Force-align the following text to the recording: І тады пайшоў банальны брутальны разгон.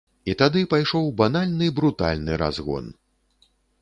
І 0.31 0.33
тады 0.39 0.61
пайшоў 0.71 1.11
банальны 1.21 1.67
брутальны 1.81 2.41
разгон. 2.43 2.85